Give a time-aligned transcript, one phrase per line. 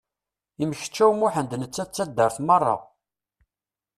[0.59, 2.75] Yemceččaw Muḥend netta d taddart merra!